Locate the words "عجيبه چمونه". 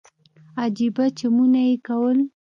0.61-1.59